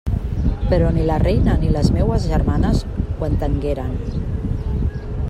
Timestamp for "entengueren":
3.29-3.93